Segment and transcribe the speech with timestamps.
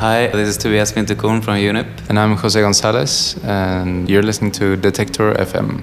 [0.00, 1.86] Hi, this is Tobias Winterkorn from UNIP.
[2.08, 5.82] And I'm Jose Gonzalez, and you're listening to Detector FM.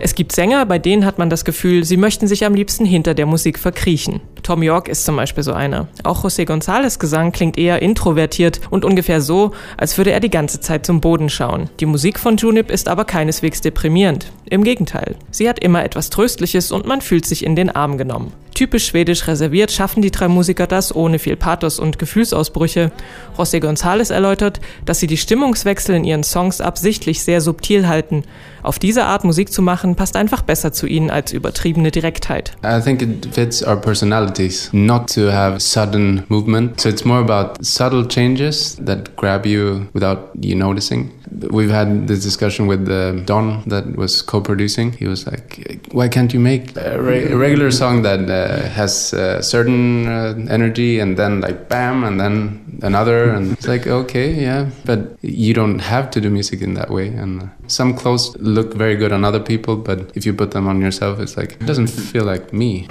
[0.00, 3.14] Es gibt Sänger, bei denen hat man das Gefühl, sie möchten sich am liebsten hinter
[3.14, 4.20] der Musik verkriechen.
[4.42, 5.88] Tom York ist zum Beispiel so einer.
[6.04, 10.60] Auch José González Gesang klingt eher introvertiert und ungefähr so, als würde er die ganze
[10.60, 11.70] Zeit zum Boden schauen.
[11.80, 14.30] Die Musik von Junip ist aber keineswegs deprimierend.
[14.50, 15.16] Im Gegenteil.
[15.30, 18.30] Sie hat immer etwas Tröstliches und man fühlt sich in den Arm genommen.
[18.58, 22.90] Typisch schwedisch reserviert schaffen die drei Musiker das ohne viel Pathos und Gefühlsausbrüche.
[23.36, 28.24] José González erläutert, dass sie die Stimmungswechsel in ihren Songs absichtlich sehr subtil halten.
[28.64, 32.56] Auf diese Art Musik zu machen, passt einfach besser zu ihnen als übertriebene Direktheit.
[32.64, 36.80] I think it fits our personalities not to have sudden movement.
[36.80, 41.12] So it's more about subtle changes that grab you without you noticing.
[41.50, 44.92] We've had this discussion with uh, Don that was co-producing.
[44.92, 49.12] He was like, "Why can't you make a, re- a regular song that uh, has
[49.12, 54.32] a certain uh, energy and then like bam and then another?" And it's like, okay,
[54.32, 57.08] yeah, but you don't have to do music in that way.
[57.08, 60.80] And some clothes look very good on other people, but if you put them on
[60.80, 62.86] yourself, it's like it doesn't feel like me.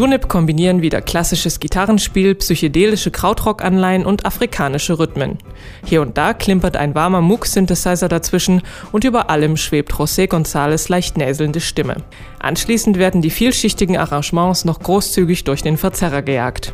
[0.00, 5.36] Junip kombinieren wieder klassisches Gitarrenspiel, psychedelische Krautrock-Anleihen und afrikanische Rhythmen.
[5.84, 8.62] Hier und da klimpert ein warmer Moog-Synthesizer dazwischen
[8.92, 11.96] und über allem schwebt José González leicht näselnde Stimme.
[12.38, 16.72] Anschließend werden die vielschichtigen Arrangements noch großzügig durch den Verzerrer gejagt.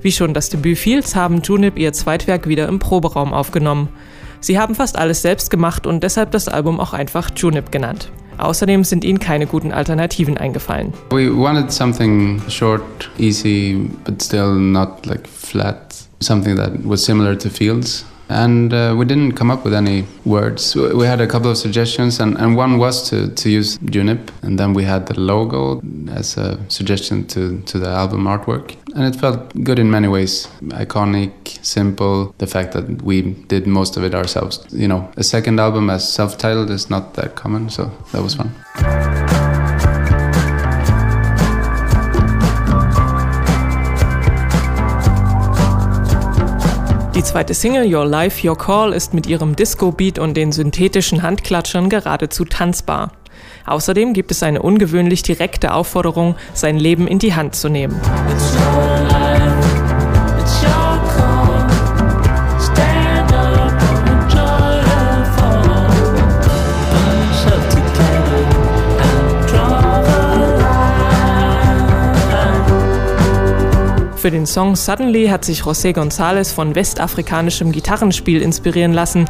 [0.00, 3.88] Wie schon das Debüt Fields haben Junip ihr Zweitwerk wieder im Proberaum aufgenommen.
[4.40, 8.10] Sie haben fast alles selbst gemacht und deshalb das Album auch einfach Junip genannt.
[8.38, 10.92] Außerdem sind ihnen keine guten Alternativen eingefallen.
[11.10, 12.82] We wanted something short,
[13.18, 15.94] easy, but still not like flat.
[16.20, 18.04] Something that was similar to Fields.
[18.28, 20.74] And uh, we didn't come up with any words.
[20.74, 24.30] We had a couple of suggestions, and, and one was to, to use Junip.
[24.42, 28.76] And then we had the logo as a suggestion to, to the album artwork.
[28.94, 32.34] And it felt good in many ways iconic, simple.
[32.38, 34.64] The fact that we did most of it ourselves.
[34.70, 38.34] You know, a second album as self titled is not that common, so that was
[38.34, 39.43] fun.
[47.24, 51.88] Die zweite Single Your Life, Your Call ist mit ihrem Disco-Beat und den synthetischen Handklatschern
[51.88, 53.12] geradezu tanzbar.
[53.64, 57.98] Außerdem gibt es eine ungewöhnlich direkte Aufforderung, sein Leben in die Hand zu nehmen.
[74.24, 79.26] Für den Song Suddenly hat sich José González von westafrikanischem Gitarrenspiel inspirieren lassen.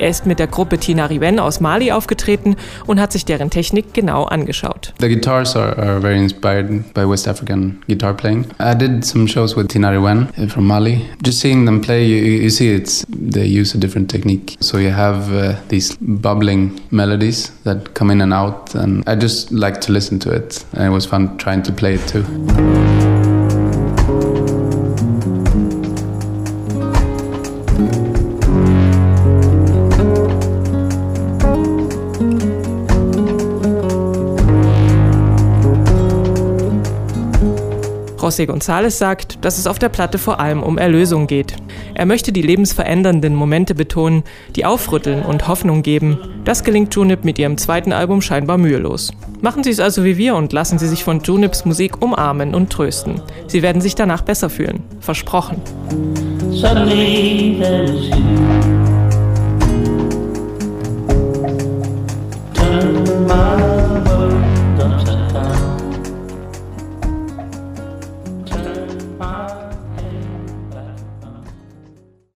[0.00, 2.56] Er ist mit der Gruppe Tina Riven aus Mali aufgetreten
[2.86, 4.94] und hat sich deren Technik genau angeschaut.
[5.00, 8.46] The guitars are, are very inspired by West African guitar playing.
[8.58, 11.02] I did some shows with Tina Riven from Mali.
[11.22, 14.56] Just seeing them play, you, you see it's they use a different technique.
[14.60, 19.52] So you have uh, these bubbling melodies that come in and out, and I just
[19.52, 20.64] like to listen to it.
[20.72, 23.17] And it was fun trying to play it too.
[38.28, 41.56] José González sagt, dass es auf der Platte vor allem um Erlösung geht.
[41.94, 44.22] Er möchte die lebensverändernden Momente betonen,
[44.54, 46.18] die aufrütteln und Hoffnung geben.
[46.44, 49.12] Das gelingt Junip mit ihrem zweiten Album scheinbar mühelos.
[49.40, 52.68] Machen Sie es also wie wir und lassen Sie sich von Junips Musik umarmen und
[52.70, 53.22] trösten.
[53.46, 54.82] Sie werden sich danach besser fühlen.
[55.00, 55.62] Versprochen.
[56.50, 57.62] Suddenly.